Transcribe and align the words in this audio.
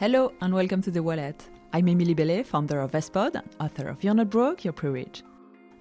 Hello 0.00 0.32
and 0.40 0.54
welcome 0.54 0.80
to 0.80 0.90
The 0.90 1.02
Wallet. 1.02 1.46
I'm 1.74 1.86
Emilie 1.86 2.14
Bellet, 2.14 2.46
founder 2.46 2.80
of 2.80 2.92
Vestpod 2.92 3.34
and 3.34 3.46
author 3.60 3.86
of 3.86 4.02
You're 4.02 4.14
Not 4.14 4.30
Broke, 4.30 4.64
You're 4.64 4.72
Pre-Rich. 4.72 5.22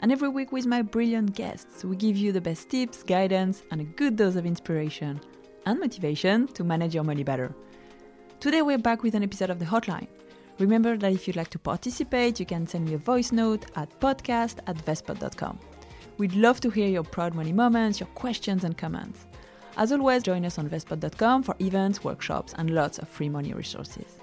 And 0.02 0.12
every 0.12 0.28
week 0.28 0.52
with 0.52 0.66
my 0.66 0.82
brilliant 0.82 1.36
guests, 1.36 1.86
we 1.86 1.96
give 1.96 2.18
you 2.18 2.34
the 2.34 2.42
best 2.42 2.70
tips, 2.70 3.02
guidance, 3.02 3.64
and 3.72 3.80
a 3.80 3.86
good 3.86 4.18
dose 4.18 4.36
of 4.36 4.46
inspiration 4.46 5.22
and 5.66 5.80
motivation 5.80 6.48
to 6.48 6.66
manage 6.66 6.94
your 6.94 7.06
money 7.06 7.24
better. 7.24 7.56
Today 8.42 8.62
we're 8.62 8.78
back 8.78 9.04
with 9.04 9.16
an 9.16 9.24
episode 9.24 9.52
of 9.52 9.60
The 9.60 9.64
Hotline. 9.64 10.10
Remember 10.58 10.98
that 10.98 11.14
if 11.14 11.26
you'd 11.26 11.38
like 11.38 11.52
to 11.52 11.60
participate, 11.60 12.42
you 12.42 12.46
can 12.46 12.68
send 12.68 12.90
me 12.90 12.96
a 12.96 12.98
voice 12.98 13.32
note 13.32 13.68
at 13.78 14.02
podcast 14.02 14.58
at 14.68 14.76
vestpod.com. 14.86 15.58
We'd 16.18 16.36
love 16.36 16.60
to 16.60 16.70
hear 16.70 16.90
your 16.90 17.04
proud 17.04 17.36
money 17.36 17.54
moments, 17.54 18.02
your 18.02 18.10
questions, 18.16 18.66
and 18.66 18.78
comments. 18.78 19.29
As 19.80 19.94
always, 19.94 20.24
join 20.24 20.44
us 20.44 20.60
on 20.60 20.70
vestpod.com 20.70 21.42
for 21.42 21.56
events, 21.62 22.04
workshops, 22.04 22.54
and 22.58 22.70
lots 22.72 23.00
of 23.00 23.08
free 23.08 23.30
money 23.30 23.54
resources. 23.54 24.20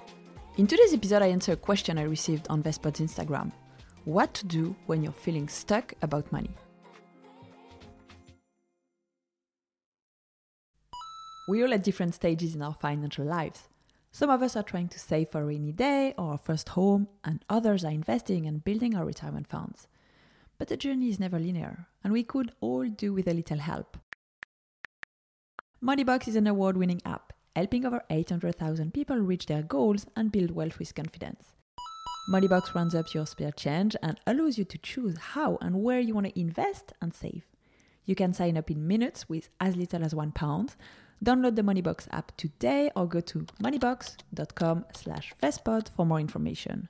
In 0.57 0.67
today's 0.67 0.93
episode, 0.93 1.23
I 1.23 1.29
answer 1.29 1.53
a 1.53 1.55
question 1.55 1.97
I 1.97 2.03
received 2.03 2.45
on 2.51 2.61
Vestpod's 2.61 2.99
Instagram 2.99 3.51
What 4.05 4.35
to 4.35 4.45
do 4.45 4.75
when 4.85 5.01
you're 5.01 5.11
feeling 5.11 5.49
stuck 5.49 5.95
about 6.03 6.31
money? 6.31 6.51
We're 11.47 11.65
all 11.65 11.73
at 11.73 11.83
different 11.83 12.13
stages 12.13 12.53
in 12.53 12.61
our 12.61 12.75
financial 12.75 13.25
lives. 13.25 13.67
Some 14.11 14.29
of 14.29 14.43
us 14.43 14.55
are 14.55 14.61
trying 14.61 14.89
to 14.89 14.99
save 14.99 15.29
for 15.29 15.41
a 15.41 15.45
rainy 15.45 15.71
day 15.71 16.13
or 16.19 16.33
our 16.33 16.37
first 16.37 16.69
home, 16.69 17.07
and 17.23 17.43
others 17.49 17.83
are 17.83 17.89
investing 17.89 18.45
and 18.45 18.63
building 18.63 18.95
our 18.95 19.05
retirement 19.05 19.47
funds. 19.47 19.87
But 20.59 20.67
the 20.67 20.77
journey 20.77 21.09
is 21.09 21.19
never 21.19 21.39
linear, 21.39 21.87
and 22.03 22.13
we 22.13 22.21
could 22.21 22.51
all 22.61 22.87
do 22.87 23.11
with 23.11 23.27
a 23.27 23.33
little 23.33 23.57
help. 23.57 23.97
Moneybox 25.83 26.27
is 26.27 26.35
an 26.35 26.47
award 26.47 26.75
winning 26.75 27.01
app 27.05 27.33
helping 27.55 27.85
over 27.85 28.01
800,000 28.09 28.93
people 28.95 29.17
reach 29.17 29.45
their 29.45 29.61
goals 29.61 30.07
and 30.15 30.31
build 30.31 30.51
wealth 30.51 30.79
with 30.79 30.95
confidence. 30.95 31.53
Moneybox 32.31 32.73
runs 32.73 32.95
up 32.95 33.13
your 33.13 33.27
spare 33.27 33.51
change 33.51 33.95
and 34.01 34.19
allows 34.25 34.57
you 34.57 34.65
to 34.65 34.77
choose 34.79 35.17
how 35.17 35.59
and 35.61 35.83
where 35.83 35.99
you 35.99 36.15
want 36.15 36.25
to 36.25 36.39
invest 36.39 36.93
and 36.99 37.13
save. 37.13 37.45
You 38.05 38.15
can 38.15 38.33
sign 38.33 38.57
up 38.57 38.71
in 38.71 38.87
minutes 38.87 39.29
with 39.29 39.49
as 39.59 39.75
little 39.75 40.03
as 40.03 40.15
one 40.15 40.31
pound. 40.31 40.75
Download 41.23 41.55
the 41.55 41.61
Moneybox 41.61 42.07
app 42.11 42.35
today 42.37 42.89
or 42.95 43.07
go 43.07 43.19
to 43.21 43.45
moneybox.com 43.61 44.85
slash 44.95 45.33
vestpod 45.41 45.89
for 45.89 46.07
more 46.07 46.19
information. 46.19 46.89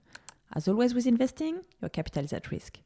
As 0.54 0.68
always 0.68 0.94
with 0.94 1.08
investing, 1.08 1.62
your 1.82 1.90
capital 1.90 2.24
is 2.24 2.32
at 2.32 2.52
risk. 2.52 2.80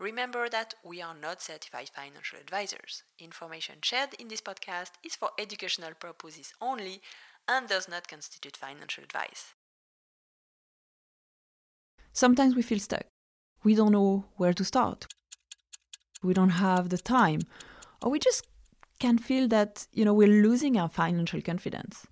Remember 0.00 0.48
that 0.48 0.72
we 0.82 1.02
are 1.02 1.14
not 1.14 1.42
certified 1.42 1.90
financial 1.90 2.38
advisors. 2.38 3.02
Information 3.18 3.76
shared 3.82 4.14
in 4.18 4.28
this 4.28 4.40
podcast 4.40 4.92
is 5.04 5.14
for 5.14 5.28
educational 5.38 5.92
purposes 5.92 6.54
only 6.58 7.02
and 7.46 7.68
does 7.68 7.86
not 7.86 8.08
constitute 8.08 8.56
financial 8.56 9.04
advice. 9.04 9.52
Sometimes 12.14 12.56
we 12.56 12.62
feel 12.62 12.78
stuck. 12.78 13.04
We 13.62 13.74
don't 13.74 13.92
know 13.92 14.24
where 14.36 14.54
to 14.54 14.64
start. 14.64 15.06
We 16.22 16.32
don't 16.32 16.56
have 16.66 16.88
the 16.88 16.96
time, 16.96 17.42
or 18.00 18.10
we 18.10 18.18
just 18.18 18.46
can 18.98 19.18
feel 19.18 19.48
that, 19.48 19.86
you 19.92 20.06
know, 20.06 20.14
we're 20.14 20.42
losing 20.42 20.78
our 20.78 20.88
financial 20.88 21.42
confidence. 21.42 22.06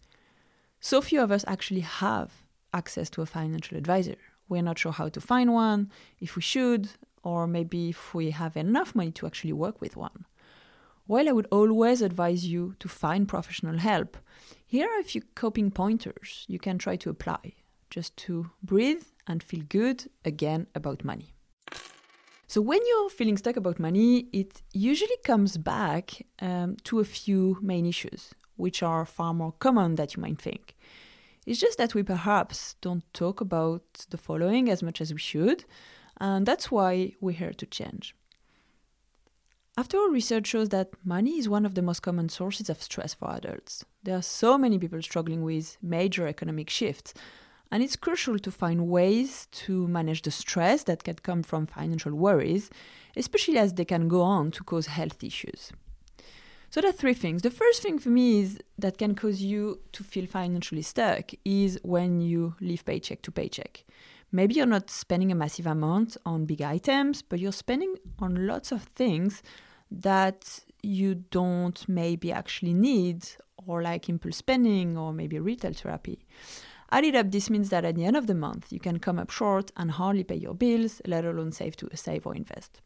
So 0.81 1.01
few 1.01 1.23
of 1.23 1.33
us 1.33 1.45
actually 1.49 1.81
have 1.81 2.33
access 2.75 3.09
to 3.11 3.23
a 3.23 3.27
financial 3.27 3.79
advisor. 3.79 4.17
We're 4.47 4.63
not 4.63 4.79
sure 4.79 4.93
how 4.93 5.09
to 5.09 5.21
find 5.23 5.55
one, 5.55 5.91
if 6.21 6.37
we 6.37 6.43
should, 6.43 6.91
or 7.29 7.47
maybe 7.47 7.91
if 7.91 8.15
we 8.15 8.31
have 8.31 8.57
enough 8.57 8.95
money 8.95 9.13
to 9.13 9.27
actually 9.27 9.53
work 9.53 9.81
with 9.83 9.97
one. 9.97 10.25
While 11.07 11.29
I 11.29 11.33
would 11.33 11.49
always 11.51 12.01
advise 12.01 12.47
you 12.47 12.75
to 12.81 12.89
find 12.89 13.29
professional 13.29 13.79
help, 13.79 14.17
here 14.67 14.87
are 14.91 15.01
a 15.01 15.11
few 15.13 15.23
coping 15.35 15.71
pointers 15.71 16.47
you 16.49 16.59
can 16.59 16.79
try 16.79 16.97
to 16.97 17.11
apply 17.11 17.43
just 17.91 18.17
to 18.25 18.51
breathe 18.63 19.05
and 19.27 19.43
feel 19.43 19.63
good 19.69 19.99
again 20.25 20.67
about 20.75 21.05
money. 21.05 21.35
So, 22.47 22.63
when 22.63 22.81
you're 22.89 23.11
feeling 23.11 23.37
stuck 23.37 23.57
about 23.57 23.79
money, 23.79 24.27
it 24.33 24.63
usually 24.73 25.19
comes 25.23 25.59
back 25.59 26.05
um, 26.41 26.77
to 26.85 27.01
a 27.01 27.05
few 27.05 27.59
main 27.61 27.85
issues, 27.85 28.33
which 28.57 28.83
are 28.83 29.05
far 29.05 29.35
more 29.35 29.53
common 29.53 29.97
than 29.97 30.09
you 30.15 30.23
might 30.23 30.41
think. 30.41 30.75
It's 31.47 31.61
just 31.61 31.77
that 31.79 31.95
we 31.95 32.03
perhaps 32.03 32.77
don't 32.81 33.05
talk 33.13 33.43
about 33.43 33.83
the 34.11 34.17
following 34.17 34.71
as 34.71 34.83
much 34.83 35.01
as 35.03 35.13
we 35.13 35.21
should, 35.21 35.65
and 36.19 36.47
that's 36.47 36.71
why 36.71 37.13
we're 37.21 37.33
here 37.33 37.53
to 37.53 37.67
change. 37.67 38.15
After 39.77 39.97
all, 39.97 40.09
research 40.11 40.49
shows 40.49 40.71
that 40.71 40.91
money 41.05 41.39
is 41.39 41.49
one 41.49 41.65
of 41.65 41.75
the 41.75 41.83
most 41.83 42.01
common 42.01 42.29
sources 42.29 42.69
of 42.69 42.83
stress 42.83 43.15
for 43.15 43.31
adults. 43.31 43.85
There 44.03 44.17
are 44.17 44.23
so 44.23 44.59
many 44.59 44.77
people 44.77 45.01
struggling 45.03 45.43
with 45.45 45.77
major 45.81 46.27
economic 46.27 46.69
shifts, 46.69 47.15
and 47.71 47.81
it's 47.81 47.95
crucial 47.95 48.39
to 48.41 48.51
find 48.51 48.89
ways 48.89 49.47
to 49.53 49.87
manage 49.87 50.23
the 50.23 50.33
stress 50.33 50.83
that 50.85 51.05
can 51.05 51.15
come 51.17 51.45
from 51.45 51.67
financial 51.67 52.13
worries, 52.13 52.71
especially 53.17 53.59
as 53.59 53.75
they 53.75 53.85
can 53.85 54.09
go 54.09 54.23
on 54.23 54.51
to 54.51 54.65
cause 54.65 54.87
health 54.87 55.23
issues. 55.23 55.71
So 56.71 56.81
there 56.81 56.91
are 56.91 56.93
three 56.93 57.15
things. 57.15 57.43
The 57.43 57.51
first 57.51 57.81
thing 57.81 57.99
for 57.99 58.11
me 58.11 58.41
is 58.41 58.59
that 58.79 58.99
can 58.99 59.15
cause 59.15 59.41
you 59.43 59.81
to 59.93 60.05
feel 60.05 60.27
financially 60.27 60.83
stuck 60.83 61.31
is 61.45 61.79
when 61.83 62.21
you 62.21 62.57
live 62.61 62.85
paycheck 62.85 63.23
to 63.23 63.31
paycheck. 63.31 63.85
Maybe 64.31 64.55
you're 64.55 64.67
not 64.67 64.91
spending 64.91 65.33
a 65.33 65.35
massive 65.35 65.67
amount 65.67 66.17
on 66.27 66.45
big 66.45 66.61
items, 66.61 67.23
but 67.23 67.39
you're 67.39 67.53
spending 67.53 67.95
on 68.19 68.47
lots 68.47 68.73
of 68.73 68.83
things 68.83 69.43
that 69.91 70.61
you 70.83 71.15
don't 71.15 71.89
maybe 71.89 72.31
actually 72.31 72.75
need, 72.75 73.27
or 73.67 73.83
like 73.83 74.09
impulse 74.09 74.37
spending, 74.37 74.99
or 74.99 75.13
maybe 75.13 75.39
retail 75.39 75.73
therapy. 75.73 76.27
Added 76.91 77.17
up, 77.17 77.31
this 77.31 77.51
means 77.51 77.71
that 77.71 77.85
at 77.85 77.97
the 77.97 78.05
end 78.05 78.17
of 78.17 78.27
the 78.27 78.35
month, 78.35 78.73
you 78.73 78.81
can 78.81 78.99
come 78.99 79.19
up 79.19 79.31
short 79.31 79.71
and 79.77 79.91
hardly 79.91 80.25
pay 80.25 80.37
your 80.37 80.55
bills, 80.55 81.01
let 81.07 81.25
alone 81.25 81.53
save 81.53 81.77
to 81.77 81.89
save 81.95 82.27
or 82.27 82.35
invest. 82.35 82.81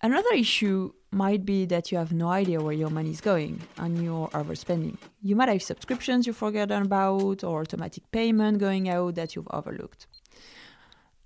Another 0.00 0.32
issue 0.34 0.92
might 1.10 1.44
be 1.44 1.64
that 1.66 1.90
you 1.90 1.98
have 1.98 2.12
no 2.12 2.28
idea 2.28 2.60
where 2.60 2.72
your 2.72 2.90
money 2.90 3.10
is 3.10 3.20
going 3.20 3.60
and 3.78 4.02
you're 4.02 4.28
overspending. 4.28 4.96
You 5.22 5.34
might 5.34 5.48
have 5.48 5.62
subscriptions 5.62 6.26
you've 6.26 6.36
forgotten 6.36 6.82
about 6.82 7.42
or 7.42 7.62
automatic 7.62 8.08
payment 8.12 8.58
going 8.58 8.88
out 8.88 9.16
that 9.16 9.34
you've 9.34 9.48
overlooked. 9.50 10.06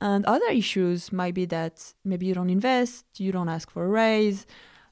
And 0.02 0.26
other 0.26 0.50
issues 0.50 1.12
might 1.12 1.32
be 1.32 1.44
that 1.44 1.94
maybe 2.04 2.26
you 2.26 2.34
don't 2.34 2.50
invest, 2.50 3.04
you 3.18 3.30
don't 3.30 3.48
ask 3.48 3.70
for 3.70 3.84
a 3.84 3.88
raise, 3.88 4.46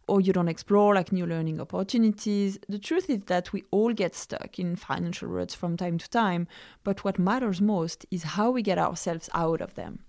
or 0.07 0.21
you 0.21 0.33
don't 0.33 0.47
explore 0.47 0.95
like 0.95 1.11
new 1.11 1.27
learning 1.27 1.61
opportunities. 1.61 2.61
The 2.69 2.79
truth 2.79 3.11
is 3.11 3.23
that 3.23 3.53
we 3.53 3.65
all 3.73 3.93
get 3.93 4.15
stuck 4.15 4.61
in 4.61 4.77
financial 4.77 5.27
ruts 5.27 5.53
from 5.53 5.77
time 5.77 5.99
to 5.99 6.09
time, 6.09 6.47
but 6.85 7.03
what 7.03 7.19
matters 7.19 7.61
most 7.61 8.07
is 8.13 8.23
how 8.23 8.53
we 8.53 8.63
get 8.63 8.79
ourselves 8.79 9.29
out 9.35 9.61
of 9.61 9.75
them. 9.75 10.05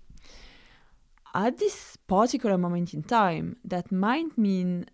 At 1.34 1.58
this 1.58 1.96
particular 2.06 2.56
moment 2.56 2.94
in 2.94 3.02
time, 3.02 3.56
that 3.64 3.90
might 3.90 4.38
mean 4.38 4.86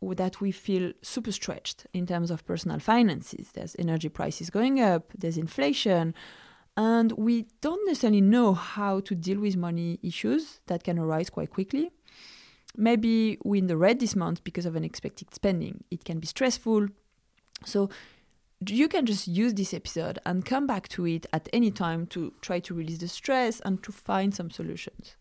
that 0.00 0.40
we 0.40 0.52
feel 0.52 0.92
super 1.02 1.32
stretched 1.32 1.88
in 1.92 2.06
terms 2.06 2.30
of 2.30 2.46
personal 2.46 2.78
finances. 2.78 3.50
There's 3.52 3.74
energy 3.80 4.10
prices 4.10 4.48
going 4.48 4.80
up, 4.80 5.10
there's 5.18 5.36
inflation, 5.36 6.14
and 6.76 7.12
we 7.12 7.46
don't 7.60 7.86
necessarily 7.86 8.20
know 8.20 8.52
how 8.52 9.00
to 9.00 9.14
deal 9.14 9.40
with 9.40 9.56
money 9.56 9.98
issues 10.02 10.60
that 10.66 10.84
can 10.84 10.98
arise 10.98 11.30
quite 11.30 11.50
quickly. 11.50 11.90
Maybe 12.76 13.38
we're 13.42 13.56
in 13.56 13.68
the 13.68 13.76
red 13.76 14.00
this 14.00 14.14
month 14.14 14.44
because 14.44 14.66
of 14.66 14.76
unexpected 14.76 15.34
spending. 15.34 15.84
It 15.90 16.04
can 16.04 16.20
be 16.20 16.26
stressful. 16.26 16.88
So 17.64 17.88
you 18.66 18.88
can 18.88 19.06
just 19.06 19.26
use 19.26 19.54
this 19.54 19.72
episode 19.72 20.18
and 20.26 20.44
come 20.44 20.66
back 20.66 20.88
to 20.88 21.06
it 21.06 21.26
at 21.32 21.48
any 21.52 21.70
time 21.70 22.06
to 22.08 22.34
try 22.42 22.60
to 22.60 22.74
release 22.74 22.98
the 22.98 23.08
stress 23.08 23.60
and 23.60 23.82
to 23.82 23.92
find 23.92 24.34
some 24.34 24.50
solutions. 24.50 25.16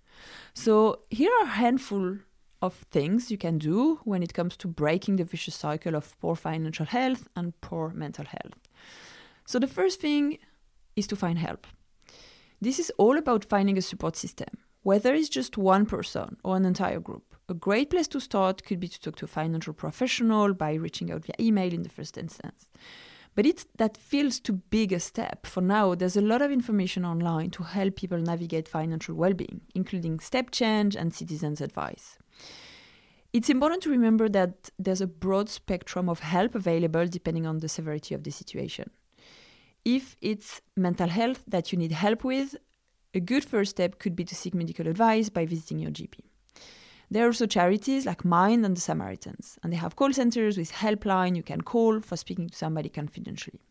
So 0.53 0.99
here 1.09 1.31
are 1.39 1.45
a 1.45 1.57
handful 1.57 2.17
of 2.61 2.73
things 2.91 3.31
you 3.31 3.38
can 3.38 3.57
do 3.57 3.99
when 4.03 4.23
it 4.23 4.33
comes 4.33 4.57
to 4.57 4.67
breaking 4.67 5.17
the 5.17 5.23
vicious 5.23 5.55
cycle 5.55 5.95
of 5.95 6.19
poor 6.19 6.35
financial 6.35 6.85
health 6.85 7.27
and 7.35 7.59
poor 7.61 7.89
mental 7.89 8.25
health. 8.25 8.69
So 9.45 9.59
the 9.59 9.68
first 9.68 10.01
thing 10.01 10.39
is 10.95 11.07
to 11.07 11.15
find 11.15 11.39
help. 11.39 11.68
This 12.62 12.80
is 12.80 12.92
all 12.97 13.18
about 13.18 13.45
finding 13.45 13.77
a 13.77 13.81
support 13.81 14.15
system, 14.15 14.47
whether 14.83 15.13
it's 15.13 15.30
just 15.30 15.57
one 15.57 15.86
person 15.86 16.38
or 16.44 16.56
an 16.56 16.65
entire 16.65 17.00
group. 17.00 17.36
A 17.47 17.53
great 17.53 17.89
place 17.89 18.07
to 18.09 18.19
start 18.19 18.63
could 18.63 18.80
be 18.80 18.88
to 18.88 19.00
talk 19.00 19.18
to 19.18 19.25
a 19.25 19.27
financial 19.27 19.74
professional 19.74 20.53
by 20.53 20.74
reaching 20.74 21.12
out 21.12 21.25
via 21.25 21.36
email 21.39 21.74
in 21.74 21.83
the 21.83 21.89
first 21.89 22.18
instance. 22.18 22.69
But 23.36 23.45
it's 23.45 23.65
that 23.75 23.97
feels 23.97 24.39
too 24.39 24.62
big 24.69 24.94
a 24.94 25.00
step. 25.00 25.45
For 25.45 25.62
now, 25.62 25.94
there's 25.94 26.15
a 26.15 26.21
lot 26.21 26.42
of 26.42 26.51
information 26.51 27.03
online 27.06 27.50
to 27.51 27.63
help 27.63 27.97
people 27.97 28.18
navigate 28.18 28.69
financial 28.69 29.13
well-being, 29.13 29.62
including 29.75 30.19
StepChange 30.19 30.95
and 30.95 31.13
Citizens 31.13 31.59
Advice. 31.59 32.18
It's 33.33 33.50
important 33.50 33.83
to 33.83 33.89
remember 33.89 34.30
that 34.30 34.69
there's 34.80 35.01
a 35.01 35.07
broad 35.07 35.50
spectrum 35.50 36.07
of 36.07 36.21
help 36.21 36.56
available 36.56 37.06
depending 37.06 37.45
on 37.45 37.57
the 37.57 37.68
severity 37.68 38.15
of 38.15 38.24
the 38.24 38.31
situation. 38.31 38.89
If 39.85 40.15
it's 40.19 40.61
mental 40.75 41.07
health 41.07 41.43
that 41.47 41.71
you 41.71 41.77
need 41.77 41.91
help 41.91 42.23
with, 42.23 42.55
a 43.13 43.19
good 43.19 43.45
first 43.45 43.71
step 43.71 43.99
could 43.99 44.15
be 44.15 44.23
to 44.25 44.33
seek 44.33 44.55
medical 44.55 44.87
advice 44.87 45.29
by 45.29 45.45
visiting 45.45 45.77
your 45.77 45.91
GP. 45.91 46.21
There 47.11 47.23
are 47.23 47.27
also 47.27 47.45
charities 47.45 48.07
like 48.07 48.25
Mind 48.25 48.65
and 48.65 48.75
the 48.75 48.81
Samaritans, 48.81 49.59
and 49.61 49.71
they 49.71 49.77
have 49.77 49.95
call 49.95 50.11
centers 50.11 50.57
with 50.57 50.71
helpline 50.71 51.35
you 51.35 51.43
can 51.43 51.61
call 51.61 52.01
for 52.01 52.17
speaking 52.17 52.49
to 52.49 52.57
somebody 52.57 52.89
confidentially. 52.89 53.61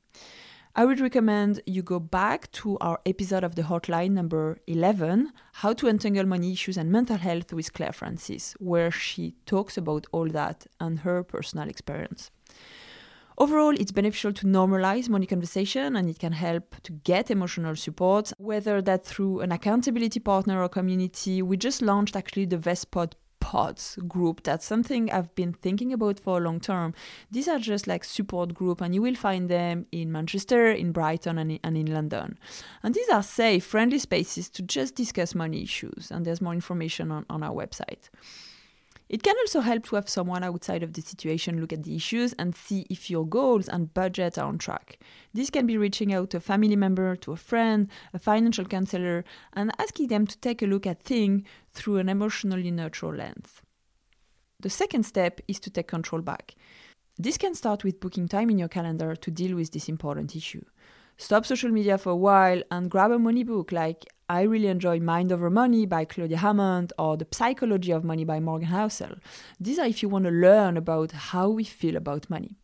I 0.77 0.85
would 0.85 1.01
recommend 1.01 1.61
you 1.67 1.83
go 1.83 1.99
back 1.99 2.51
to 2.53 2.79
our 2.81 3.01
episode 3.05 3.43
of 3.43 3.57
the 3.57 3.63
hotline 3.63 4.13
number 4.13 4.59
11, 4.69 5.33
How 5.55 5.73
to 5.73 5.89
Untangle 5.89 6.27
Money 6.27 6.53
Issues 6.53 6.77
and 6.77 6.93
Mental 6.93 7.17
Health 7.17 7.53
with 7.53 7.73
Claire 7.73 7.93
Francis, 7.93 8.55
where 8.61 8.93
she 8.93 9.35
talks 9.47 9.77
about 9.77 10.07
all 10.13 10.29
that 10.29 10.69
and 10.79 11.01
her 11.01 11.25
personal 11.25 11.69
experience. 11.69 12.31
Overall, 13.37 13.75
it's 13.81 13.91
beneficial 13.91 14.33
to 14.33 14.47
normalize 14.47 15.09
money 15.09 15.27
conversation 15.27 15.97
and 15.97 16.09
it 16.09 16.21
can 16.21 16.33
help 16.33 16.77
to 16.85 16.93
get 16.93 17.31
emotional 17.33 17.75
support, 17.75 18.33
whether 18.39 18.81
that 18.81 19.05
through 19.05 19.41
an 19.41 19.51
accountability 19.51 20.21
partner 20.21 20.63
or 20.63 20.69
community. 20.69 21.43
We 21.43 21.57
just 21.57 21.83
launched 21.83 22.15
actually 22.15 22.45
the 22.47 22.59
Vestpod 22.59 23.15
pods 23.41 23.99
group. 24.09 24.43
That's 24.43 24.65
something 24.65 25.13
i've 25.13 25.35
been 25.35 25.53
thinking 25.53 25.93
about 25.93 26.19
for 26.19 26.39
a 26.39 26.41
long 26.41 26.61
term. 26.61 26.95
These 27.31 27.47
are 27.47 27.59
just 27.59 27.87
like 27.87 28.03
support 28.03 28.55
group 28.55 28.81
and 28.81 28.95
you 28.95 29.03
will 29.03 29.15
find 29.15 29.51
them 29.51 29.85
in 29.93 30.11
manchester 30.11 30.71
in 30.71 30.93
brighton 30.93 31.37
and 31.39 31.53
in, 31.53 31.61
and 31.63 31.77
in 31.77 31.93
london. 31.93 32.39
And 32.83 32.95
these 32.95 33.11
are 33.11 33.23
safe 33.23 33.67
friendly 33.67 33.99
spaces 33.99 34.49
to 34.51 34.63
just 34.63 34.95
discuss 34.95 35.35
money 35.35 35.63
issues. 35.63 36.11
And 36.11 36.25
there's 36.25 36.41
more 36.41 36.55
information 36.55 37.11
on, 37.11 37.27
on 37.29 37.43
our 37.43 37.55
website 37.55 38.09
it 39.09 39.23
can 39.23 39.37
also 39.39 39.61
help 39.61 39.85
to 39.87 39.97
have 39.97 40.09
someone 40.09 40.43
outside 40.43 40.83
of 40.83 40.95
the 40.95 41.03
situation 41.03 41.61
look 41.61 41.73
at 41.73 41.83
the 41.83 41.95
issues 41.95 42.33
and 42.35 42.57
see 42.57 42.87
if 42.89 43.11
your 43.11 43.27
goals 43.27 43.69
and 43.69 43.93
budget 43.93 44.39
are 44.39 44.47
on 44.47 44.59
track. 44.59 44.99
This 45.33 45.51
can 45.51 45.67
be 45.67 45.77
reaching 45.77 46.13
out 46.13 46.31
to 46.31 46.39
a 46.39 46.41
family 46.41 46.77
member, 46.77 47.15
to 47.17 47.33
a 47.33 47.37
friend, 47.37 47.89
a 48.15 48.19
financial 48.19 48.65
counselor, 48.65 49.25
and 49.53 49.73
asking 49.79 50.09
them 50.09 50.27
to 50.27 50.39
take 50.39 50.63
a 50.63 50.67
look 50.67 50.87
at 50.87 51.03
things 51.03 51.43
through 51.73 51.99
an 51.99 52.09
emotionally 52.09 52.71
neutral 52.71 53.15
lens. 53.15 53.61
The 54.61 54.71
second 54.71 55.05
step 55.05 55.41
is 55.47 55.61
to 55.61 55.71
take 55.71 55.89
control 55.89 56.23
back. 56.23 56.55
This 57.19 57.37
can 57.37 57.55
start 57.55 57.85
with 57.85 58.01
booking 58.01 58.29
time 58.29 58.49
in 58.51 58.59
your 58.59 58.69
calendar 58.69 59.15
to 59.15 59.31
deal 59.31 59.55
with 59.55 59.73
this 59.73 59.89
important 59.89 60.35
issue. 60.35 60.65
Stop 61.17 61.47
social 61.47 61.71
media 61.71 61.99
for 61.99 62.11
a 62.11 62.17
while 62.17 62.63
and 62.71 62.91
grab 62.91 63.13
a 63.13 63.19
money 63.19 63.45
book 63.45 63.71
like 63.71 64.07
I 64.29 64.43
really 64.43 64.69
enjoy 64.69 65.01
Mind 65.01 65.33
Over 65.33 65.51
Money 65.51 65.85
by 65.85 66.05
Claudia 66.05 66.39
Hammond 66.39 66.93
or 66.99 67.17
The 67.17 67.27
Psychology 67.31 67.93
of 67.93 68.05
Money 68.05 68.25
by 68.25 68.41
Morgan 68.41 68.69
Housel. 68.69 69.19
These 69.61 69.79
are 69.79 69.87
if 69.87 70.03
you 70.03 70.09
want 70.09 70.25
to 70.25 70.31
learn 70.31 70.77
about 70.77 71.13
how 71.13 71.51
we 71.51 71.65
feel 71.65 71.97
about 71.97 72.31
money. 72.31 72.57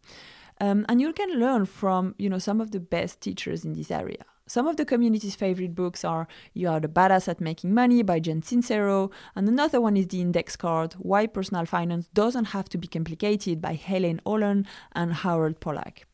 Um, 0.60 0.86
and 0.88 1.00
you 1.00 1.12
can 1.12 1.38
learn 1.38 1.66
from 1.66 2.14
you 2.18 2.28
know 2.28 2.38
some 2.38 2.60
of 2.60 2.70
the 2.70 2.80
best 2.80 3.20
teachers 3.20 3.64
in 3.64 3.74
this 3.74 3.90
area. 3.90 4.24
Some 4.50 4.66
of 4.66 4.76
the 4.76 4.84
community's 4.84 5.36
favorite 5.36 5.76
books 5.76 6.04
are 6.04 6.26
You 6.54 6.70
Are 6.70 6.80
the 6.80 6.88
Badass 6.88 7.28
at 7.28 7.40
Making 7.40 7.72
Money 7.72 8.02
by 8.02 8.18
Jen 8.18 8.42
Sincero, 8.42 9.12
and 9.36 9.48
another 9.48 9.80
one 9.80 9.96
is 9.96 10.08
The 10.08 10.20
Index 10.20 10.56
Card 10.56 10.94
Why 10.94 11.28
Personal 11.28 11.66
Finance 11.66 12.08
Doesn't 12.14 12.46
Have 12.46 12.68
to 12.70 12.76
Be 12.76 12.88
Complicated 12.88 13.60
by 13.60 13.74
Helaine 13.74 14.20
Olen 14.26 14.66
and 14.90 15.14
Harold 15.14 15.60
Pollack. 15.60 16.04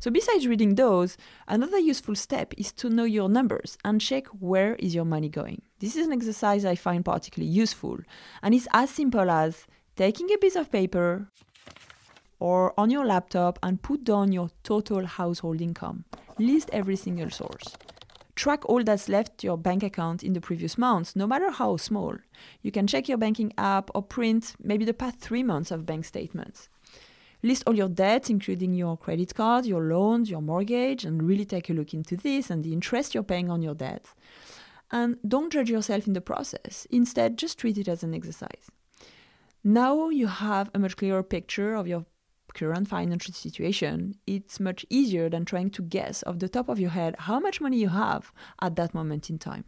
So 0.00 0.10
besides 0.10 0.46
reading 0.46 0.76
those, 0.76 1.18
another 1.46 1.78
useful 1.78 2.14
step 2.14 2.54
is 2.56 2.72
to 2.72 2.88
know 2.88 3.04
your 3.04 3.28
numbers 3.28 3.76
and 3.84 4.00
check 4.00 4.26
where 4.28 4.76
is 4.76 4.94
your 4.94 5.04
money 5.04 5.28
going. 5.28 5.60
This 5.78 5.94
is 5.94 6.06
an 6.06 6.14
exercise 6.14 6.64
I 6.64 6.76
find 6.76 7.04
particularly 7.04 7.52
useful, 7.52 7.98
and 8.42 8.54
it's 8.54 8.68
as 8.72 8.88
simple 8.88 9.30
as 9.30 9.66
taking 9.96 10.32
a 10.32 10.38
piece 10.38 10.56
of 10.56 10.72
paper 10.72 11.28
or 12.38 12.72
on 12.80 12.88
your 12.88 13.04
laptop 13.04 13.58
and 13.62 13.82
put 13.82 14.02
down 14.02 14.32
your 14.32 14.48
total 14.62 15.04
household 15.04 15.60
income. 15.60 16.06
List 16.42 16.70
every 16.72 16.96
single 16.96 17.30
source. 17.30 17.76
Track 18.34 18.68
all 18.68 18.82
that's 18.82 19.08
left 19.08 19.44
your 19.44 19.56
bank 19.56 19.84
account 19.84 20.24
in 20.24 20.32
the 20.32 20.40
previous 20.40 20.76
months, 20.76 21.14
no 21.14 21.24
matter 21.24 21.52
how 21.52 21.76
small. 21.76 22.16
You 22.62 22.72
can 22.72 22.88
check 22.88 23.08
your 23.08 23.16
banking 23.16 23.52
app 23.56 23.90
or 23.94 24.02
print 24.02 24.56
maybe 24.60 24.84
the 24.84 24.92
past 24.92 25.20
three 25.20 25.44
months 25.44 25.70
of 25.70 25.86
bank 25.86 26.04
statements. 26.04 26.68
List 27.44 27.62
all 27.64 27.76
your 27.76 27.88
debts, 27.88 28.28
including 28.28 28.72
your 28.74 28.96
credit 28.96 29.32
card, 29.36 29.66
your 29.66 29.82
loans, 29.82 30.30
your 30.30 30.42
mortgage, 30.42 31.04
and 31.04 31.22
really 31.22 31.44
take 31.44 31.70
a 31.70 31.74
look 31.74 31.94
into 31.94 32.16
this 32.16 32.50
and 32.50 32.64
the 32.64 32.72
interest 32.72 33.14
you're 33.14 33.22
paying 33.22 33.48
on 33.48 33.62
your 33.62 33.76
debt. 33.76 34.08
And 34.90 35.18
don't 35.26 35.52
judge 35.52 35.70
yourself 35.70 36.08
in 36.08 36.12
the 36.12 36.20
process. 36.20 36.88
Instead, 36.90 37.38
just 37.38 37.56
treat 37.56 37.78
it 37.78 37.86
as 37.86 38.02
an 38.02 38.14
exercise. 38.14 38.68
Now 39.62 40.08
you 40.08 40.26
have 40.26 40.70
a 40.74 40.80
much 40.80 40.96
clearer 40.96 41.22
picture 41.22 41.76
of 41.76 41.86
your 41.86 42.04
current 42.62 42.86
financial 42.86 43.34
situation, 43.34 44.14
it's 44.24 44.60
much 44.60 44.86
easier 44.88 45.28
than 45.28 45.44
trying 45.44 45.70
to 45.70 45.82
guess 45.82 46.22
off 46.28 46.38
the 46.38 46.48
top 46.48 46.68
of 46.68 46.78
your 46.78 46.90
head 46.90 47.16
how 47.18 47.40
much 47.40 47.60
money 47.60 47.76
you 47.76 47.88
have 47.88 48.30
at 48.60 48.76
that 48.76 48.94
moment 48.94 49.28
in 49.28 49.36
time. 49.36 49.64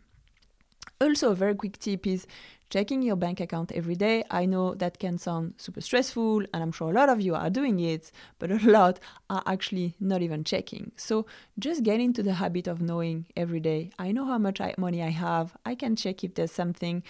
Also, 1.01 1.33
a 1.33 1.35
very 1.35 1.57
quick 1.57 1.77
tip 1.81 2.07
is 2.07 2.25
checking 2.75 3.03
your 3.03 3.15
bank 3.15 3.39
account 3.39 3.71
every 3.71 3.95
day. 3.95 4.25
I 4.33 4.47
know 4.47 4.75
that 4.75 4.99
can 4.99 5.17
sound 5.17 5.55
super 5.59 5.81
stressful, 5.81 6.41
and 6.53 6.61
I'm 6.61 6.73
sure 6.73 6.91
a 6.91 6.93
lot 6.93 7.09
of 7.09 7.21
you 7.21 7.37
are 7.37 7.49
doing 7.49 7.79
it, 7.79 8.11
but 8.41 8.51
a 8.51 8.59
lot 8.69 8.99
are 9.31 9.45
actually 9.47 9.95
not 10.01 10.23
even 10.23 10.43
checking. 10.43 10.91
So 10.97 11.25
just 11.57 11.85
get 11.85 12.01
into 12.01 12.21
the 12.21 12.35
habit 12.35 12.67
of 12.67 12.81
knowing 12.81 13.27
every 13.37 13.61
day 13.61 13.91
I 13.97 14.11
know 14.11 14.25
how 14.25 14.39
much 14.39 14.61
money 14.77 15.05
I 15.05 15.11
have. 15.11 15.57
I 15.65 15.77
can 15.77 15.95
check 15.95 16.25
if 16.25 16.35
there's 16.35 16.51
something 16.51 17.05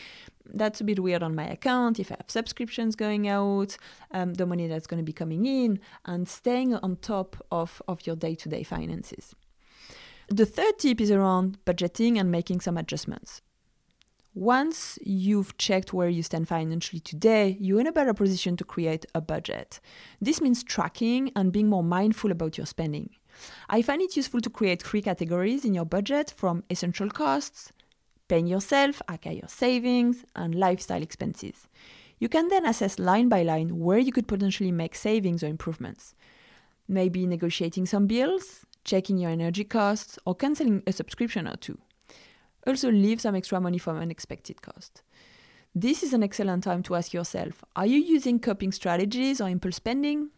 that's 0.44 0.82
a 0.82 0.84
bit 0.84 1.00
weird 1.00 1.22
on 1.22 1.34
my 1.34 1.48
account, 1.48 1.98
if 1.98 2.12
I 2.12 2.16
have 2.18 2.30
subscriptions 2.30 2.94
going 2.94 3.26
out, 3.26 3.78
um, 4.10 4.34
the 4.34 4.44
money 4.44 4.68
that's 4.68 4.86
going 4.86 5.02
to 5.02 5.10
be 5.12 5.14
coming 5.14 5.46
in, 5.46 5.80
and 6.04 6.28
staying 6.28 6.74
on 6.74 6.96
top 6.96 7.42
of, 7.50 7.80
of 7.88 8.06
your 8.06 8.16
day 8.16 8.34
to 8.34 8.50
day 8.50 8.64
finances. 8.64 9.34
The 10.28 10.44
third 10.44 10.78
tip 10.78 11.00
is 11.00 11.10
around 11.10 11.56
budgeting 11.64 12.20
and 12.20 12.30
making 12.30 12.60
some 12.60 12.76
adjustments. 12.76 13.40
Once 14.34 14.98
you've 15.04 15.56
checked 15.58 15.92
where 15.92 16.08
you 16.08 16.20
stand 16.20 16.48
financially 16.48 16.98
today, 16.98 17.56
you're 17.60 17.78
in 17.78 17.86
a 17.86 17.92
better 17.92 18.12
position 18.12 18.56
to 18.56 18.64
create 18.64 19.06
a 19.14 19.20
budget. 19.20 19.78
This 20.20 20.40
means 20.40 20.64
tracking 20.64 21.30
and 21.36 21.52
being 21.52 21.68
more 21.68 21.84
mindful 21.84 22.32
about 22.32 22.58
your 22.58 22.66
spending. 22.66 23.10
I 23.70 23.80
find 23.80 24.02
it 24.02 24.16
useful 24.16 24.40
to 24.40 24.50
create 24.50 24.82
three 24.82 25.02
categories 25.02 25.64
in 25.64 25.72
your 25.72 25.84
budget 25.84 26.34
from 26.36 26.64
essential 26.68 27.10
costs, 27.10 27.70
paying 28.26 28.48
yourself, 28.48 29.00
aka 29.08 29.34
your 29.34 29.48
savings, 29.48 30.24
and 30.34 30.56
lifestyle 30.56 31.02
expenses. 31.02 31.68
You 32.18 32.28
can 32.28 32.48
then 32.48 32.66
assess 32.66 32.98
line 32.98 33.28
by 33.28 33.44
line 33.44 33.78
where 33.78 33.98
you 33.98 34.10
could 34.10 34.26
potentially 34.26 34.72
make 34.72 34.96
savings 34.96 35.44
or 35.44 35.46
improvements. 35.46 36.16
Maybe 36.88 37.24
negotiating 37.24 37.86
some 37.86 38.08
bills, 38.08 38.66
checking 38.82 39.18
your 39.18 39.30
energy 39.30 39.62
costs, 39.62 40.18
or 40.26 40.34
canceling 40.34 40.82
a 40.88 40.92
subscription 40.92 41.46
or 41.46 41.56
two. 41.56 41.78
Also, 42.66 42.90
leave 42.90 43.20
some 43.20 43.34
extra 43.34 43.60
money 43.60 43.78
for 43.78 43.96
unexpected 43.96 44.62
cost. 44.62 45.02
This 45.74 46.02
is 46.02 46.12
an 46.12 46.22
excellent 46.22 46.64
time 46.64 46.82
to 46.84 46.94
ask 46.94 47.12
yourself 47.12 47.64
Are 47.74 47.86
you 47.86 47.98
using 47.98 48.38
coping 48.38 48.72
strategies 48.72 49.40
or 49.40 49.48
impulse 49.48 49.76
spending? 49.76 50.30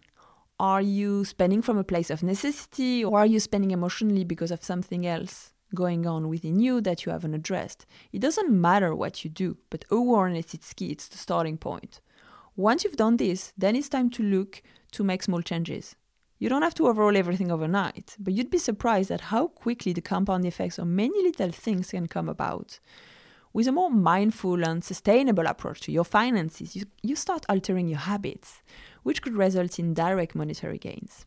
Are 0.59 0.81
you 0.81 1.27
spending 1.27 1.61
from 1.61 1.77
a 1.77 1.85
place 1.85 2.09
of 2.09 2.23
necessity 2.23 3.05
or 3.05 3.19
are 3.19 3.27
you 3.27 3.39
spending 3.39 3.73
emotionally 3.73 4.25
because 4.25 4.51
of 4.51 4.65
something 4.65 5.07
else 5.07 5.53
going 5.75 6.07
on 6.07 6.31
within 6.31 6.61
you 6.61 6.81
that 6.81 7.05
you 7.05 7.13
haven't 7.13 7.35
addressed? 7.35 7.85
It 8.11 8.21
doesn't 8.21 8.51
matter 8.51 8.95
what 8.95 9.23
you 9.23 9.29
do, 9.29 9.59
but 9.69 9.85
awareness 9.91 10.55
is 10.55 10.73
key, 10.73 10.93
it's 10.93 11.09
the 11.09 11.19
starting 11.19 11.59
point. 11.59 12.01
Once 12.57 12.85
you've 12.85 12.97
done 12.97 13.19
this, 13.19 13.53
then 13.59 13.77
it's 13.77 13.91
time 13.91 14.09
to 14.09 14.23
look 14.23 14.63
to 14.93 15.05
make 15.05 15.23
small 15.23 15.43
changes. 15.43 15.95
You 16.39 16.49
don't 16.49 16.63
have 16.63 16.75
to 16.75 16.87
overhaul 16.87 17.17
everything 17.17 17.51
overnight, 17.51 18.15
but 18.19 18.35
you'd 18.35 18.51
be 18.51 18.59
surprised 18.59 19.11
at 19.11 19.23
how 19.33 19.47
quickly 19.49 19.93
the 19.93 20.03
compound 20.03 20.45
effects 20.45 20.79
of 20.79 20.87
many 20.87 21.23
little 21.23 21.51
things 21.51 21.91
can 21.91 22.09
come 22.09 22.29
about. 22.29 22.79
With 23.55 23.67
a 23.67 23.73
more 23.73 23.91
mindful 23.91 24.63
and 24.63 24.85
sustainable 24.85 25.47
approach 25.47 25.81
to 25.83 25.93
your 25.93 26.05
finances, 26.05 26.77
you, 26.77 26.85
you 27.03 27.17
start 27.17 27.47
altering 27.49 27.89
your 27.89 28.01
habits, 28.01 28.63
which 29.03 29.23
could 29.23 29.35
result 29.35 29.79
in 29.79 29.95
direct 29.95 30.35
monetary 30.35 30.77
gains. 30.77 31.25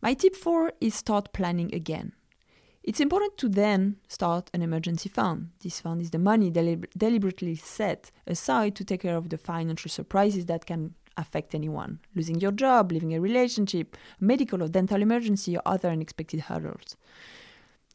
My 0.00 0.14
tip 0.14 0.34
four 0.34 0.72
is 0.80 0.96
start 0.96 1.32
planning 1.32 1.72
again. 1.72 2.14
It's 2.82 2.98
important 2.98 3.38
to 3.38 3.48
then 3.48 3.98
start 4.08 4.50
an 4.52 4.60
emergency 4.60 5.08
fund. 5.08 5.50
This 5.62 5.78
fund 5.78 6.02
is 6.02 6.10
the 6.10 6.18
money 6.18 6.50
delib- 6.50 6.90
deliberately 6.98 7.54
set 7.54 8.10
aside 8.26 8.74
to 8.74 8.84
take 8.84 9.02
care 9.02 9.16
of 9.16 9.28
the 9.28 9.38
financial 9.38 9.88
surprises 9.88 10.46
that 10.46 10.66
can 10.66 10.96
affect 11.16 11.54
anyone 11.54 12.00
losing 12.14 12.40
your 12.40 12.52
job, 12.52 12.92
leaving 12.92 13.14
a 13.14 13.20
relationship, 13.20 13.96
medical 14.20 14.62
or 14.62 14.68
dental 14.68 15.02
emergency, 15.02 15.56
or 15.56 15.62
other 15.66 15.88
unexpected 15.88 16.40
hurdles. 16.40 16.96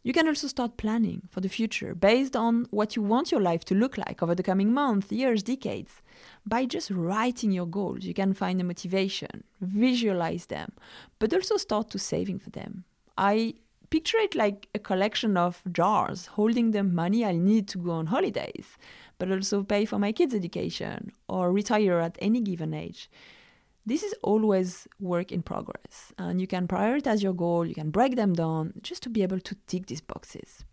You 0.03 0.13
can 0.13 0.27
also 0.27 0.47
start 0.47 0.77
planning 0.77 1.24
for 1.29 1.41
the 1.41 1.50
future 1.50 1.93
based 1.93 2.36
on 2.36 2.67
what 2.71 2.95
you 2.95 3.01
want 3.01 3.31
your 3.31 3.41
life 3.41 3.65
to 3.65 3.75
look 3.75 3.97
like 3.97 4.24
over 4.24 4.36
the 4.36 4.43
coming 4.43 4.74
months, 4.74 5.12
years, 5.12 5.43
decades. 5.43 6.01
By 6.45 6.65
just 6.65 6.91
writing 6.91 7.51
your 7.51 7.65
goals, 7.65 8.05
you 8.05 8.13
can 8.13 8.33
find 8.33 8.59
the 8.59 8.63
motivation, 8.63 9.43
visualize 9.59 10.45
them, 10.45 10.71
but 11.19 11.33
also 11.33 11.57
start 11.57 11.89
to 11.89 12.00
saving 12.00 12.39
for 12.39 12.51
them. 12.51 12.86
I 13.17 13.55
picture 13.89 14.17
it 14.19 14.36
like 14.36 14.67
a 14.74 14.79
collection 14.79 15.36
of 15.36 15.62
jars 15.71 16.27
holding 16.27 16.71
the 16.71 16.83
money 16.83 17.25
I 17.25 17.33
need 17.33 17.67
to 17.69 17.77
go 17.77 17.91
on 17.91 18.07
holidays 18.07 18.77
but 19.17 19.31
also 19.31 19.63
pay 19.63 19.86
for 19.86 20.00
my 20.00 20.12
kids' 20.12 20.36
education 20.36 21.12
or 21.27 21.51
retire 21.51 22.00
at 22.00 22.17
any 22.21 22.41
given 22.41 22.74
age. 22.74 23.09
This 23.86 24.03
is 24.03 24.13
always 24.21 24.88
work 25.00 25.31
in 25.31 25.43
progress, 25.43 26.13
and 26.17 26.41
you 26.41 26.47
can 26.47 26.67
prioritize 26.67 27.24
your 27.24 27.33
goal, 27.33 27.65
you 27.65 27.74
can 27.74 27.89
break 27.89 28.15
them 28.15 28.33
down 28.33 28.74
just 28.81 29.01
to 29.03 29.09
be 29.09 29.24
able 29.24 29.39
to 29.39 29.55
tick 29.65 29.88
these 29.88 30.01
boxes. 30.01 30.65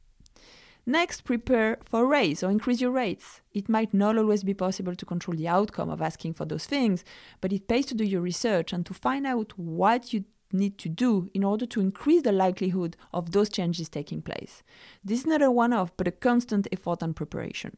Next, 0.87 1.23
prepare 1.23 1.79
for 1.83 2.07
raise 2.07 2.43
or 2.43 2.51
increase 2.51 2.81
your 2.81 2.91
rates. 2.91 3.41
It 3.55 3.71
might 3.71 3.95
not 3.95 4.19
always 4.19 4.45
be 4.45 4.53
possible 4.53 4.95
to 4.95 5.07
control 5.07 5.35
the 5.35 5.49
outcome 5.49 5.89
of 5.89 6.03
asking 6.03 6.35
for 6.35 6.45
those 6.45 6.67
things, 6.67 7.05
but 7.41 7.53
it 7.53 7.69
pays 7.69 7.87
to 7.87 7.95
do 7.95 8.05
your 8.05 8.21
research 8.21 8.73
and 8.73 8.85
to 8.85 8.93
find 8.93 9.27
out 9.27 9.59
what 9.59 10.13
you 10.13 10.25
need 10.53 10.77
to 10.79 10.89
do 10.89 11.31
in 11.33 11.43
order 11.43 11.67
to 11.67 11.81
increase 11.81 12.23
the 12.23 12.33
likelihood 12.33 12.97
of 13.15 13.33
those 13.33 13.49
changes 13.49 13.89
taking 13.89 14.21
place. 14.23 14.63
This 15.03 15.21
is 15.21 15.27
not 15.27 15.41
a 15.41 15.51
one 15.51 15.73
off, 15.73 15.97
but 15.97 16.09
a 16.09 16.13
constant 16.13 16.69
effort 16.71 17.03
and 17.03 17.17
preparation. 17.17 17.77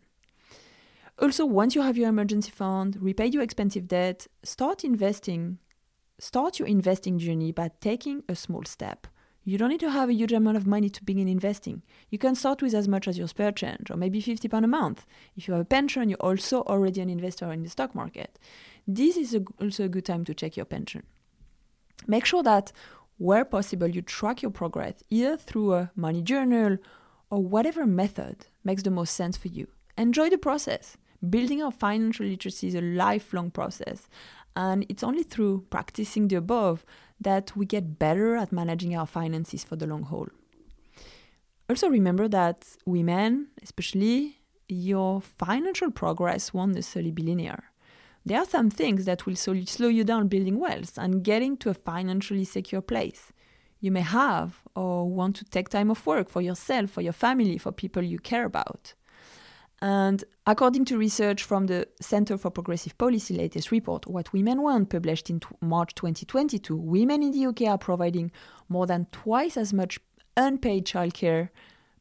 Also, 1.18 1.46
once 1.46 1.75
you 1.75 1.80
have 1.80 1.96
your 1.96 2.11
emergency 2.11 2.50
fund, 2.50 2.99
repay 3.00 3.26
your 3.26 3.42
expensive 3.42 3.88
debt, 3.88 4.26
start 4.42 4.85
investing. 4.85 5.58
Start 6.18 6.58
your 6.58 6.68
investing 6.68 7.18
journey 7.18 7.52
by 7.52 7.70
taking 7.80 8.23
a 8.28 8.35
small 8.35 8.64
step. 8.64 9.06
You 9.44 9.58
don't 9.58 9.70
need 9.70 9.80
to 9.80 9.90
have 9.90 10.08
a 10.08 10.14
huge 10.14 10.32
amount 10.32 10.56
of 10.56 10.66
money 10.66 10.90
to 10.90 11.04
begin 11.04 11.28
investing. 11.28 11.82
You 12.11 12.18
can 12.18 12.35
start 12.35 12.61
with 12.61 12.75
as 12.75 12.88
much 12.88 13.06
as 13.06 13.16
your 13.16 13.28
spare 13.28 13.52
change, 13.52 13.90
or 13.90 13.96
maybe 13.96 14.20
50 14.20 14.49
pounds 14.49 14.64
a 14.64 14.68
month. 14.68 15.06
If 15.37 15.46
you 15.46 15.54
have 15.54 15.62
a 15.62 15.66
pension, 15.66 16.08
you're 16.08 16.18
also 16.18 16.62
already 16.62 17.00
an 17.00 17.08
investor 17.08 17.52
in 17.52 17.62
the 17.62 17.70
stock 17.70 17.94
market. 17.94 18.38
This 18.87 19.16
is 19.16 19.35
a, 19.35 19.44
also 19.61 19.85
a 19.85 19.88
good 19.88 20.04
time 20.04 20.25
to 20.25 20.35
check 20.35 20.56
your 20.56 20.66
pension. 20.66 21.04
Make 22.06 22.26
sure 22.26 22.42
that 22.42 22.73
where 23.18 23.44
possible 23.44 23.87
you 23.87 24.02
track 24.02 24.42
your 24.42 24.50
progress 24.50 25.02
either 25.11 25.37
through 25.37 25.75
a 25.75 25.90
money 25.94 26.23
journal 26.23 26.76
or 27.30 27.42
whatever 27.42 27.87
method 27.87 28.46
makes 28.64 28.82
the 28.82 28.90
most 28.90 29.14
sense 29.14 29.37
for 29.37 29.49
you. 29.49 29.68
Enjoy 29.96 30.28
the 30.28 30.38
process. 30.38 30.96
Building 31.30 31.62
our 31.62 31.73
financial 31.73 32.26
literacy 32.26 32.68
is 32.68 32.75
a 32.75 32.80
lifelong 32.80 33.50
process, 33.50 34.09
and 34.54 34.85
it's 34.88 35.02
only 35.02 35.23
through 35.23 35.66
practicing 35.71 36.28
the 36.28 36.37
above 36.37 36.85
that 37.21 37.56
we 37.56 37.64
get 37.64 37.99
better 37.99 38.37
at 38.37 38.52
managing 38.52 38.95
our 38.97 39.06
finances 39.06 39.64
for 39.64 39.76
the 39.76 39.87
long 39.87 40.02
haul. 40.04 40.28
Also, 41.68 41.88
remember 41.88 42.28
that 42.28 42.66
women, 42.85 43.49
especially, 43.62 44.38
your 44.68 45.21
financial 45.21 45.90
progress 45.90 46.52
won't 46.52 46.75
necessarily 46.75 47.11
be 47.11 47.23
linear. 47.23 47.64
There 48.25 48.38
are 48.38 48.45
some 48.47 48.71
things 48.71 49.04
that 49.04 49.25
will 49.25 49.37
slow 49.37 49.88
you 49.88 50.04
down 50.04 50.28
building 50.28 50.59
wealth 50.59 50.99
and 50.99 51.23
getting 51.23 51.56
to 51.59 51.71
a 51.71 51.75
financially 51.75 52.45
secure 52.45 52.80
place. 52.80 53.33
You 53.80 53.92
may 53.92 54.00
have 54.00 54.62
or 54.75 55.09
want 55.09 55.37
to 55.37 55.45
take 55.45 55.68
time 55.68 55.90
off 55.90 56.06
work 56.06 56.28
for 56.28 56.42
yourself, 56.42 56.90
for 56.90 57.02
your 57.02 57.12
family, 57.12 57.56
for 57.59 57.73
people 57.73 58.02
you 58.02 58.18
care 58.18 58.45
about. 58.45 58.95
And 59.83 60.25
according 60.47 60.87
to 60.87 60.97
research 60.97 61.42
from 61.42 61.66
the 61.66 61.87
Center 62.00 62.38
for 62.38 62.50
Progressive 62.50 62.97
Policy 62.97 63.35
latest 63.35 63.71
report, 63.71 64.06
What 64.06 64.33
Women 64.33 64.62
Want, 64.62 64.88
published 64.88 65.28
in 65.28 65.40
March 65.61 65.95
2022, 65.95 66.75
women 66.75 67.23
in 67.23 67.33
the 67.33 67.47
UK 67.47 67.62
are 67.62 67.78
providing 67.78 68.33
more 68.68 68.87
than 68.87 69.06
twice 69.12 69.56
as 69.56 69.75
much 69.75 69.99
unpaid 70.37 70.87
childcare 70.87 71.50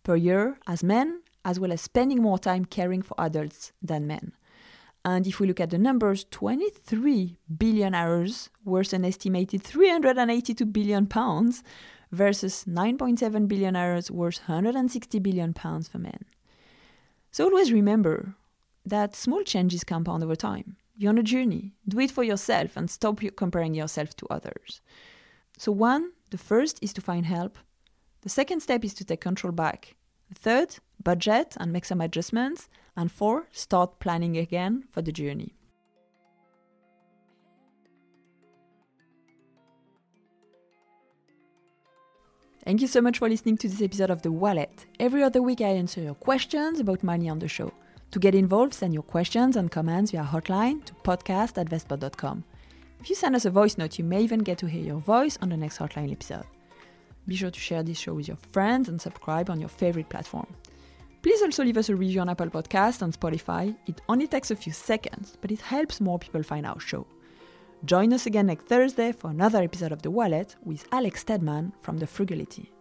per 0.04 0.16
year 0.16 0.58
as 0.68 0.84
men, 0.84 1.22
as 1.44 1.60
well 1.60 1.74
as 1.74 1.82
spending 1.82 2.22
more 2.22 2.40
time 2.40 2.64
caring 2.64 3.02
for 3.02 3.16
adults 3.20 3.74
than 3.82 4.08
men. 4.08 4.32
And 5.04 5.28
if 5.28 5.40
we 5.40 5.46
look 5.46 5.60
at 5.60 5.70
the 5.70 5.78
numbers, 5.78 6.26
23 6.32 7.38
billion 7.58 7.94
hours 7.94 8.50
worth 8.64 8.94
an 8.94 9.06
estimated 9.06 9.62
382 9.62 10.66
billion 10.66 11.06
pounds 11.06 11.62
versus 12.12 12.66
9.7 12.68 13.48
billion 13.48 13.76
hours 13.76 14.10
worth 14.10 14.40
160 14.48 15.20
billion 15.20 15.54
pounds 15.54 15.88
for 15.88 16.00
men. 16.00 16.26
So 17.36 17.44
always 17.44 17.74
remember 17.74 18.34
that 18.86 19.14
small 19.14 19.44
changes 19.44 19.84
compound 19.84 20.24
over 20.24 20.38
time. 20.38 20.78
You're 20.96 21.10
on 21.10 21.18
a 21.18 21.22
journey. 21.22 21.74
Do 21.86 22.00
it 22.00 22.10
for 22.10 22.24
yourself 22.24 22.78
and 22.78 22.90
stop 22.90 23.20
comparing 23.36 23.76
yourself 23.76 24.16
to 24.16 24.28
others. 24.28 24.80
So, 25.58 25.74
one, 25.74 26.14
the 26.32 26.38
first 26.38 26.80
is 26.82 26.94
to 26.94 27.02
find 27.02 27.26
help. 27.26 27.58
The 28.22 28.30
second 28.30 28.62
step 28.62 28.86
is 28.86 28.94
to 28.94 29.04
take 29.04 29.20
control 29.20 29.52
back. 29.52 29.98
The 30.30 30.36
third, 30.36 30.78
budget 31.04 31.58
and 31.60 31.74
make 31.74 31.84
some 31.84 32.00
adjustments. 32.00 32.70
And 32.96 33.12
four, 33.12 33.48
start 33.52 34.00
planning 34.00 34.38
again 34.38 34.86
for 34.90 35.02
the 35.02 35.12
journey. 35.12 35.56
Thank 42.66 42.82
you 42.82 42.88
so 42.88 43.00
much 43.00 43.20
for 43.20 43.30
listening 43.30 43.58
to 43.58 43.70
this 43.70 43.80
episode 43.80 44.10
of 44.10 44.24
The 44.24 44.32
Wallet. 44.32 44.88
Every 45.00 45.22
other 45.22 45.40
week, 45.40 45.62
I 45.62 45.66
answer 45.66 46.02
your 46.02 46.16
questions 46.16 46.80
about 46.80 47.04
money 47.04 47.30
on 47.30 47.38
the 47.38 47.48
show. 47.48 47.72
To 48.10 48.18
get 48.18 48.34
involved, 48.34 48.74
send 48.74 48.92
your 48.92 49.04
questions 49.04 49.56
and 49.56 49.70
comments 49.70 50.10
via 50.10 50.24
hotline 50.24 50.84
to 50.86 50.96
podcast 50.96 51.60
at 51.60 51.70
vestpod.com. 51.70 52.44
If 53.00 53.08
you 53.12 53.16
send 53.16 53.36
us 53.36 53.46
a 53.46 53.52
voice 53.52 53.78
note, 53.78 54.00
you 54.00 54.04
may 54.04 54.24
even 54.24 54.40
get 54.40 54.58
to 54.58 54.66
hear 54.66 54.82
your 54.82 55.00
voice 55.00 55.38
on 55.44 55.50
the 55.50 55.58
next 55.58 55.78
hotline 55.78 56.12
episode. 56.12 56.46
Be 57.28 57.36
sure 57.36 57.52
to 57.52 57.60
share 57.60 57.84
this 57.84 58.00
show 58.00 58.16
with 58.16 58.28
your 58.28 58.38
friends 58.52 58.90
and 58.90 59.00
subscribe 59.00 59.52
on 59.52 59.60
your 59.60 59.70
favorite 59.70 60.10
platform. 60.10 60.48
Please 61.22 61.44
also 61.44 61.64
leave 61.64 61.78
us 61.78 61.90
a 61.90 61.96
review 61.96 62.22
on 62.22 62.30
Apple 62.30 62.50
Podcast 62.50 63.04
and 63.04 63.14
Spotify. 63.14 63.76
It 63.86 64.02
only 64.10 64.26
takes 64.26 64.50
a 64.50 64.56
few 64.56 64.74
seconds, 64.74 65.38
but 65.40 65.52
it 65.52 65.62
helps 65.62 66.02
more 66.02 66.18
people 66.18 66.42
find 66.42 66.66
our 66.66 66.80
show. 66.80 67.06
Join 67.86 68.14
us 68.14 68.26
again 68.26 68.48
next 68.48 68.66
Thursday 68.66 69.12
for 69.12 69.30
another 69.30 69.62
episode 69.62 69.92
of 69.92 70.02
The 70.02 70.10
Wallet 70.10 70.56
with 70.64 70.88
Alex 70.92 71.22
Stedman 71.22 71.72
from 71.84 72.00
The 72.00 72.08
Frugality. 72.08 72.75